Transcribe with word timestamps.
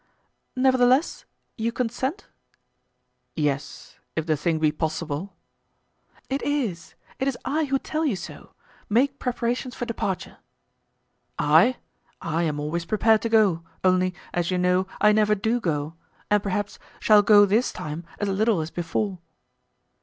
"Nevertheless, 0.55 1.25
you 1.59 1.71
consent?" 1.71 2.25
"Yes, 3.35 3.99
if 4.15 4.25
the 4.25 4.35
thing 4.35 4.57
be 4.57 4.71
possible." 4.71 5.35
"It 6.27 6.41
is; 6.41 6.95
it 7.19 7.27
is 7.27 7.37
I 7.45 7.65
who 7.65 7.77
tell 7.77 8.03
you 8.03 8.15
so; 8.15 8.55
make 8.89 9.19
preparations 9.19 9.75
for 9.75 9.85
departure." 9.85 10.39
"I! 11.37 11.77
I 12.19 12.41
am 12.41 12.59
always 12.59 12.85
prepared 12.85 13.21
to 13.21 13.29
go, 13.29 13.61
only, 13.83 14.15
as 14.33 14.49
you 14.49 14.57
know, 14.57 14.87
I 14.99 15.11
never 15.11 15.35
do 15.35 15.59
go, 15.59 15.93
and 16.31 16.41
perhaps 16.41 16.79
shall 16.99 17.21
go 17.21 17.45
this 17.45 17.71
time 17.71 18.03
as 18.17 18.27
little 18.27 18.59
as 18.61 18.71
before." 18.71 19.19